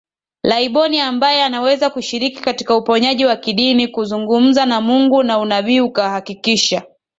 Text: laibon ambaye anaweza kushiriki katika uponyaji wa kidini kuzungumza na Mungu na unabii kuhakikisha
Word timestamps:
laibon 0.43 0.95
ambaye 0.99 1.43
anaweza 1.43 1.89
kushiriki 1.89 2.41
katika 2.41 2.75
uponyaji 2.75 3.25
wa 3.25 3.35
kidini 3.35 3.87
kuzungumza 3.87 4.65
na 4.65 4.81
Mungu 4.81 5.23
na 5.23 5.39
unabii 5.39 5.81
kuhakikisha 5.81 6.83